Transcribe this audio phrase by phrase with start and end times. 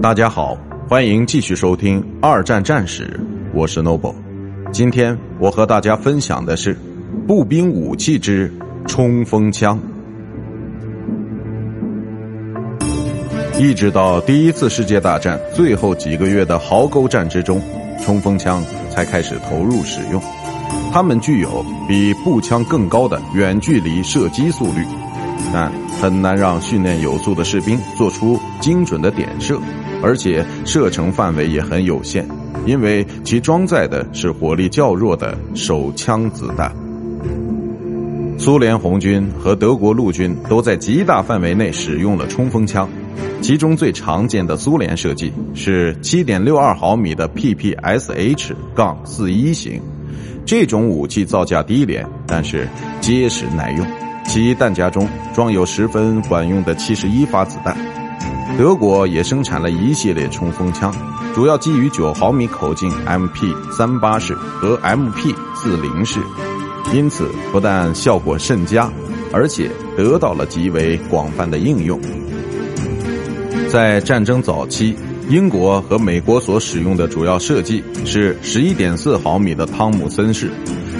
[0.00, 0.56] 大家好，
[0.88, 3.20] 欢迎继续收听《二战战史》，
[3.52, 4.14] 我是 Noble。
[4.70, 6.78] 今天我和大家分享的是
[7.26, 8.52] 步兵武器之
[8.86, 9.76] 冲锋枪。
[13.58, 17.60] 一直到第一次世界大战最后几个月的壕沟战之中，
[18.00, 20.22] 冲锋枪才开始投入使用。
[20.92, 24.86] 它们具有比步枪更高的远距离射击速率，
[25.52, 29.60] 但很难让训练有素的士兵做出精准的点射，
[30.02, 32.26] 而且射程范围也很有限，
[32.66, 36.74] 因为其装载的是火力较弱的手枪子弹。
[38.38, 42.88] 苏联红军和德国陆军都在极大范围内使用了冲锋枪，
[43.40, 49.82] 其中最常见的苏联设计是7.62毫米的 PPSH- 杠41型。
[50.46, 52.68] 这种武器造价低廉，但是
[53.00, 53.84] 结实耐用。
[54.24, 57.76] 其弹夹中装有十分管用的七十一发子弹。
[58.56, 60.94] 德国也生产了一系列冲锋枪，
[61.34, 66.20] 主要基于九毫米口径 MP 三八式和 MP 四零式，
[66.92, 68.90] 因此不但效果甚佳，
[69.32, 72.00] 而且得到了极为广泛的应用。
[73.68, 74.96] 在战争早期。
[75.28, 80.50] 英国和美国所使用的主要设计是十一点四毫米的汤姆森式，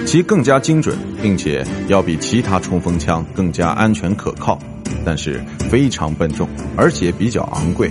[0.05, 4.59] 其更加精准，并且要比其他冲锋枪更加安全可靠，
[5.05, 7.89] 但是非常笨重，而且比较昂贵。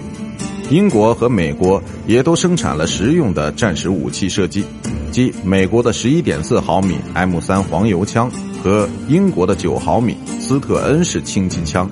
[0.70, 4.64] 英国和美国也都生产了实用的战时武器设计，
[5.10, 8.30] 即美国的十一点四毫米 M 三黄油枪
[8.62, 11.90] 和英国的九毫米斯特恩式轻机枪。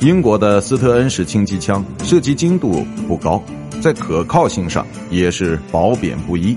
[0.00, 3.42] 英国的斯特恩式轻机枪射击精度不高。
[3.78, 6.56] 在可靠性上也是褒贬不一，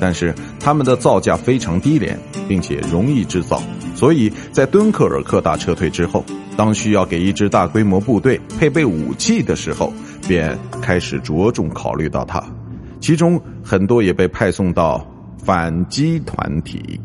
[0.00, 3.60] 但是它们的造价非常低廉，并且容易制造，
[4.00, 6.24] 所以在敦刻尔克大撤退之后，
[6.56, 9.92] 当需要给一支大规模部队配备武器的时候，
[10.26, 12.42] 便开始着重考虑到它，
[12.98, 15.06] 其中很多也被派送到
[15.36, 16.98] 反击团体。